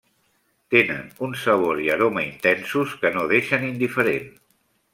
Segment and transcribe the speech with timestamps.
[0.75, 4.29] Tenen un sabor i aroma intensos que no deixen indiferent.